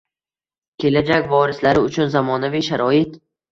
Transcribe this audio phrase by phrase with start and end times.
[0.83, 3.25] Kelajak vorislari uchun zamonaviy sharoit